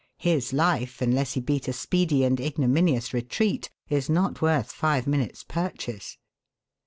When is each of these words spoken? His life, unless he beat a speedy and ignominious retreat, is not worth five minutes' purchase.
His 0.17 0.51
life, 0.51 0.99
unless 0.99 1.33
he 1.33 1.41
beat 1.41 1.67
a 1.67 1.73
speedy 1.73 2.23
and 2.23 2.39
ignominious 2.39 3.13
retreat, 3.13 3.69
is 3.87 4.09
not 4.09 4.41
worth 4.41 4.71
five 4.71 5.05
minutes' 5.05 5.43
purchase. 5.43 6.17